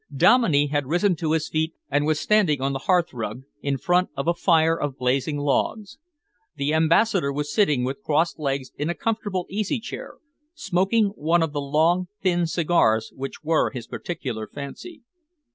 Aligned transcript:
Dominey 0.11 0.65
had 0.65 0.87
risen 0.87 1.15
to 1.17 1.33
his 1.33 1.47
feet 1.47 1.75
and 1.87 2.07
was 2.07 2.19
standing 2.19 2.59
on 2.59 2.73
the 2.73 2.79
hearthrug, 2.89 3.43
in 3.61 3.77
front 3.77 4.09
of 4.17 4.27
a 4.27 4.33
fire 4.33 4.75
of 4.75 4.97
blazing 4.97 5.37
logs. 5.37 5.99
The 6.55 6.73
Ambassador 6.73 7.31
was 7.31 7.53
sitting 7.53 7.83
with 7.83 8.01
crossed 8.01 8.39
legs 8.39 8.71
in 8.79 8.89
a 8.89 8.95
comfortable 8.95 9.45
easy 9.47 9.79
chair, 9.79 10.15
smoking 10.55 11.09
one 11.09 11.43
of 11.43 11.53
the 11.53 11.61
long, 11.61 12.07
thin 12.19 12.47
cigars 12.47 13.13
which 13.15 13.43
were 13.43 13.69
his 13.69 13.85
particular 13.85 14.47
fancy. 14.51 15.03